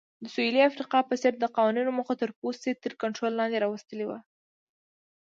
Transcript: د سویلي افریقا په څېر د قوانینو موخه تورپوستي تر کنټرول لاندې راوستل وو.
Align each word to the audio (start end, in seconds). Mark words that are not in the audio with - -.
د 0.23 0.25
سویلي 0.33 0.61
افریقا 0.69 0.99
په 1.09 1.15
څېر 1.21 1.33
د 1.39 1.45
قوانینو 1.55 1.91
موخه 1.97 2.13
تورپوستي 2.19 2.71
تر 2.83 2.91
کنټرول 3.01 3.33
لاندې 3.39 3.61
راوستل 3.63 3.99
وو. 4.05 4.17